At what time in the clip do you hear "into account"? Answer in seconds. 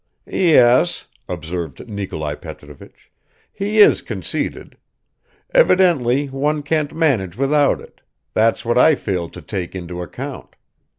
9.75-10.55